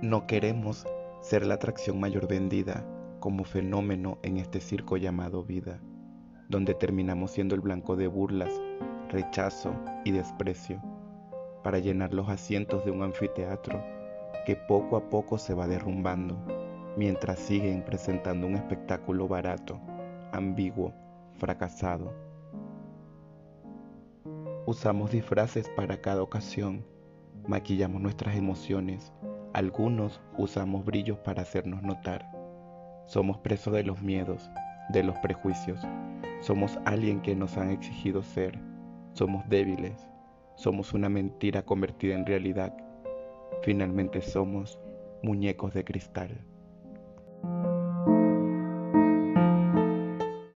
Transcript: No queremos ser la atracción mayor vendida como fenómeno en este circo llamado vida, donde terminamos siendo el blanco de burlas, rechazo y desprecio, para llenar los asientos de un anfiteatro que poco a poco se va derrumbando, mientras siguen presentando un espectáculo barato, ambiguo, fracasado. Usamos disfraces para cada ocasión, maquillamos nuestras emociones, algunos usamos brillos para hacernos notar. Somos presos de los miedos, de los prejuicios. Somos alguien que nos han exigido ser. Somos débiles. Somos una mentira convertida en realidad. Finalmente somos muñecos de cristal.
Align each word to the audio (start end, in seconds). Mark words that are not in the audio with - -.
No 0.00 0.28
queremos 0.28 0.86
ser 1.22 1.44
la 1.44 1.54
atracción 1.54 1.98
mayor 1.98 2.28
vendida 2.28 2.86
como 3.18 3.42
fenómeno 3.42 4.18
en 4.22 4.36
este 4.36 4.60
circo 4.60 4.96
llamado 4.96 5.42
vida, 5.42 5.80
donde 6.48 6.72
terminamos 6.74 7.32
siendo 7.32 7.56
el 7.56 7.60
blanco 7.60 7.96
de 7.96 8.06
burlas, 8.06 8.52
rechazo 9.08 9.72
y 10.04 10.12
desprecio, 10.12 10.80
para 11.64 11.80
llenar 11.80 12.14
los 12.14 12.28
asientos 12.28 12.84
de 12.84 12.92
un 12.92 13.02
anfiteatro 13.02 13.82
que 14.46 14.54
poco 14.54 14.96
a 14.96 15.10
poco 15.10 15.36
se 15.36 15.52
va 15.52 15.66
derrumbando, 15.66 16.38
mientras 16.96 17.40
siguen 17.40 17.84
presentando 17.84 18.46
un 18.46 18.54
espectáculo 18.54 19.26
barato, 19.26 19.80
ambiguo, 20.30 20.94
fracasado. 21.38 22.14
Usamos 24.64 25.10
disfraces 25.10 25.68
para 25.70 26.00
cada 26.00 26.22
ocasión, 26.22 26.86
maquillamos 27.48 28.00
nuestras 28.00 28.36
emociones, 28.36 29.12
algunos 29.58 30.20
usamos 30.36 30.84
brillos 30.84 31.18
para 31.18 31.42
hacernos 31.42 31.82
notar. 31.82 32.30
Somos 33.06 33.38
presos 33.38 33.72
de 33.74 33.82
los 33.82 34.00
miedos, 34.00 34.48
de 34.90 35.02
los 35.02 35.18
prejuicios. 35.18 35.80
Somos 36.40 36.78
alguien 36.84 37.20
que 37.20 37.34
nos 37.34 37.58
han 37.58 37.70
exigido 37.70 38.22
ser. 38.22 38.56
Somos 39.14 39.48
débiles. 39.48 40.08
Somos 40.54 40.94
una 40.94 41.08
mentira 41.08 41.64
convertida 41.64 42.14
en 42.14 42.24
realidad. 42.24 42.72
Finalmente 43.62 44.20
somos 44.22 44.78
muñecos 45.24 45.74
de 45.74 45.84
cristal. 45.84 46.38